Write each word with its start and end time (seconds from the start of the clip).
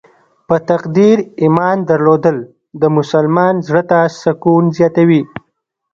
په 0.47 0.55
تقدیر 0.69 1.17
ایمان 1.41 1.77
درلودل 1.89 2.37
د 2.81 2.83
مسلمان 2.97 3.53
زړه 3.67 3.83
ته 3.89 3.99
سکون 4.21 4.63
زیاتوي. 4.77 5.21